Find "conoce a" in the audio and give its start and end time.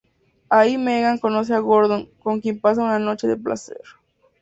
1.19-1.59